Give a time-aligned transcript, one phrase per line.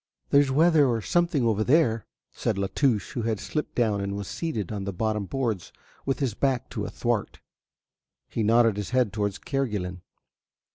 [0.31, 4.27] "There's weather or something over there," said La Touche who had slipped down and was
[4.27, 5.71] seated on the bottom boards
[6.07, 7.39] with his back to a thwart;
[8.27, 10.01] he nodded his head towards Kerguelen.